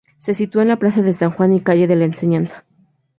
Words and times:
Se 0.17 0.33
sitúa 0.33 0.63
en 0.63 0.69
la 0.69 0.79
Plaza 0.79 1.03
de 1.03 1.13
San 1.13 1.29
Juan 1.29 1.53
y 1.53 1.61
calle 1.61 1.85
de 1.85 1.95
la 1.95 2.05
Enseñanza. 2.05 2.65